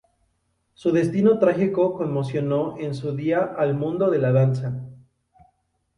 Su 0.73 0.91
destino 0.91 1.37
trágico 1.37 1.93
conmocionó 1.95 2.75
en 2.79 2.95
su 2.95 3.15
día 3.15 3.53
al 3.55 3.75
mundo 3.75 4.09
de 4.09 4.17
la 4.17 4.31
danza. 4.31 4.73